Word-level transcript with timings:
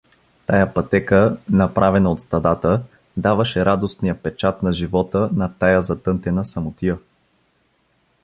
Тая 0.45 0.73
пътека, 0.73 1.37
направена 1.49 2.11
от 2.11 2.21
стадата, 2.21 2.81
даваше 3.17 3.65
радостния 3.65 4.23
печат 4.23 4.63
на 4.63 4.73
живота 4.73 5.29
на 5.35 5.53
тая 5.57 5.81
затънтена 5.81 6.45
самотия. 6.45 6.97